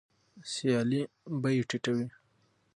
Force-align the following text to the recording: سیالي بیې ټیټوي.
سیالي 0.51 1.01
بیې 1.41 1.63
ټیټوي. 1.69 2.07